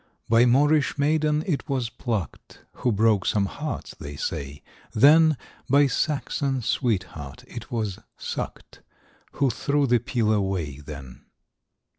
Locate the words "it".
1.45-1.69, 7.47-7.69